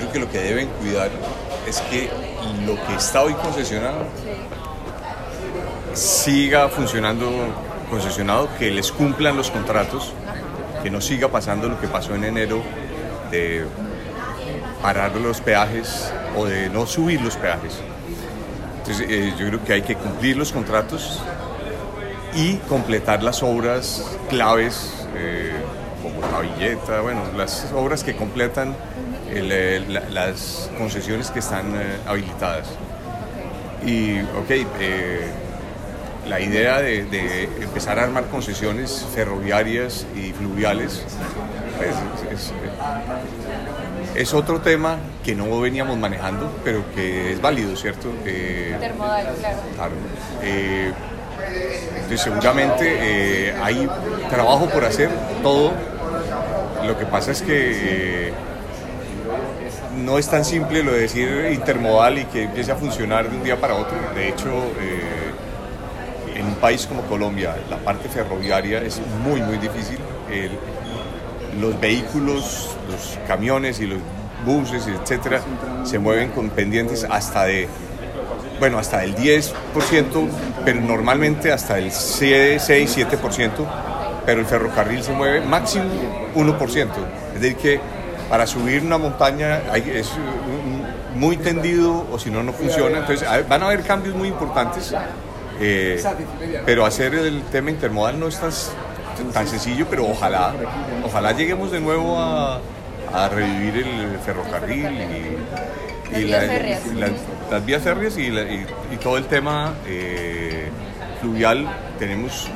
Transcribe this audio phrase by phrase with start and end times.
[0.00, 1.10] que lo que deben cuidar
[1.66, 2.08] es que
[2.66, 4.06] lo que está hoy concesionado
[5.94, 7.30] siga funcionando
[7.90, 10.14] concesionado, que les cumplan los contratos,
[10.82, 12.62] que no siga pasando lo que pasó en enero
[13.30, 13.66] de
[14.80, 17.80] parar los peajes o de no subir los peajes.
[18.78, 21.20] Entonces eh, yo creo que hay que cumplir los contratos
[22.34, 25.52] y completar las obras claves eh,
[26.02, 28.74] como la billeta, bueno, las obras que completan
[29.34, 32.68] el, eh, la, las concesiones que están eh, habilitadas.
[33.84, 34.50] Y, ok,
[34.80, 35.26] eh,
[36.28, 41.02] la idea de, de, empezar a armar concesiones ferroviarias y fluviales
[41.76, 41.90] pues,
[42.32, 42.52] es,
[44.14, 48.08] es, otro tema que no veníamos manejando, pero que es válido, ¿cierto?
[48.10, 49.58] Intermodal, claro.
[49.74, 49.94] Claro.
[51.94, 53.88] entonces, seguramente hay
[54.30, 55.10] trabajo por hacer,
[55.42, 55.72] todo.
[56.86, 58.32] Lo que pasa es que
[59.96, 63.44] no es tan simple lo de decir intermodal y que empiece a funcionar de un
[63.44, 63.96] día para otro.
[64.14, 64.48] De hecho,
[64.80, 65.32] eh,
[66.36, 69.98] en un país como Colombia, la parte ferroviaria es muy, muy difícil.
[71.60, 73.98] Los vehículos, los camiones y los
[74.44, 75.40] buses, etcétera,
[75.84, 77.68] se mueven con pendientes hasta de,
[78.58, 79.52] bueno, hasta el 10%,
[80.64, 83.50] pero normalmente hasta el 6, 7%,
[84.24, 85.84] pero el ferrocarril se mueve máximo
[86.34, 86.88] 1%.
[87.34, 87.80] Es decir, que
[88.32, 90.10] para subir una montaña hay, es
[91.14, 93.00] muy tendido o si no, no funciona.
[93.00, 94.94] Entonces van a haber cambios muy importantes,
[95.60, 96.02] eh,
[96.64, 98.50] pero hacer el tema intermodal no es tan,
[99.34, 100.54] tan sencillo, pero ojalá,
[101.04, 102.62] ojalá lleguemos de nuevo a,
[103.12, 104.88] a revivir el ferrocarril
[106.14, 106.86] y, y las, vías.
[106.96, 107.08] La,
[107.50, 110.70] las vías férreas y, la, y, y, todo el tema eh,
[111.20, 111.68] fluvial.
[111.98, 112.48] Tenemos,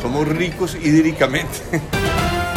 [0.00, 1.60] somos ricos hídricamente.